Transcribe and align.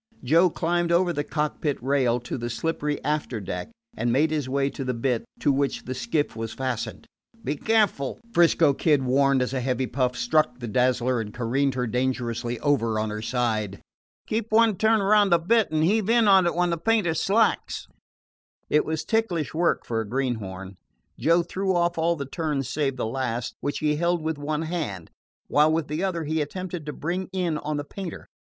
Joe 0.23 0.49
climbed 0.49 0.91
over 0.91 1.13
the 1.13 1.23
cockpit 1.23 1.77
rail 1.79 2.19
to 2.21 2.35
the 2.35 2.49
slippery 2.49 2.97
after 3.03 3.39
deck, 3.39 3.69
and 3.95 4.11
made 4.11 4.31
his 4.31 4.49
way 4.49 4.71
to 4.71 4.83
the 4.83 4.95
bitt 4.95 5.25
to 5.41 5.51
which 5.51 5.83
the 5.83 5.93
skiff 5.93 6.35
was 6.35 6.53
fastened. 6.55 7.05
"Be 7.43 7.55
careful," 7.55 8.19
'Frisco 8.33 8.73
Kid 8.73 9.03
warned, 9.03 9.43
as 9.43 9.53
a 9.53 9.61
heavy 9.61 9.85
puff 9.85 10.17
struck 10.17 10.57
the 10.57 10.67
Dazzler 10.67 11.21
and 11.21 11.31
careened 11.31 11.75
her 11.75 11.85
dangerously 11.85 12.59
over 12.61 12.97
on 12.97 13.11
her 13.11 13.21
side. 13.21 13.79
"Keep 14.25 14.51
one 14.51 14.75
turn 14.75 15.03
round 15.03 15.31
the 15.31 15.37
bitt, 15.37 15.69
and 15.69 15.83
heave 15.83 16.09
in 16.09 16.27
on 16.27 16.47
it 16.47 16.55
when 16.55 16.71
the 16.71 16.79
painter 16.79 17.13
slacks." 17.13 17.85
It 18.71 18.83
was 18.85 19.05
ticklish 19.05 19.53
work 19.53 19.85
for 19.85 20.01
a 20.01 20.09
greenhorn. 20.09 20.77
Joe 21.19 21.43
threw 21.43 21.75
off 21.75 21.99
all 21.99 22.15
the 22.15 22.25
turns 22.25 22.67
save 22.67 22.97
the 22.97 23.05
last, 23.05 23.53
which 23.61 23.77
he 23.77 23.97
held 23.97 24.23
with 24.23 24.39
one 24.39 24.63
hand, 24.63 25.11
while 25.47 25.71
with 25.71 25.87
the 25.87 26.03
other 26.03 26.23
he 26.23 26.41
attempted 26.41 26.87
to 26.87 26.91
bring 26.91 27.29
in 27.31 27.59
on 27.59 27.77
the 27.77 27.83
painter. 27.83 28.25